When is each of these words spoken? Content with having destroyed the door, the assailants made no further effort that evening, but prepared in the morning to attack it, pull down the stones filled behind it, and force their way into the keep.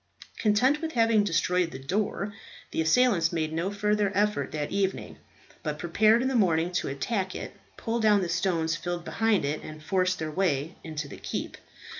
Content 0.41 0.81
with 0.81 0.93
having 0.93 1.23
destroyed 1.23 1.69
the 1.69 1.77
door, 1.77 2.33
the 2.71 2.81
assailants 2.81 3.31
made 3.31 3.53
no 3.53 3.69
further 3.69 4.11
effort 4.15 4.51
that 4.51 4.71
evening, 4.71 5.17
but 5.61 5.77
prepared 5.77 6.23
in 6.23 6.27
the 6.27 6.33
morning 6.33 6.71
to 6.71 6.87
attack 6.87 7.35
it, 7.35 7.55
pull 7.77 7.99
down 7.99 8.23
the 8.23 8.27
stones 8.27 8.75
filled 8.75 9.05
behind 9.05 9.45
it, 9.45 9.61
and 9.61 9.83
force 9.83 10.15
their 10.15 10.31
way 10.31 10.73
into 10.83 11.07
the 11.07 11.17
keep. 11.17 11.55